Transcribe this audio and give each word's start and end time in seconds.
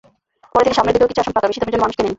পরে 0.53 0.63
দেখি 0.65 0.77
সামনের 0.77 0.93
দিকেও 0.95 1.09
কিছু 1.11 1.21
আসন 1.23 1.33
ফাঁকা, 1.35 1.49
বেশি 1.49 1.59
দামের 1.61 1.73
জন্য 1.73 1.83
মানুষ 1.83 1.95
কেনেনি। 1.97 2.09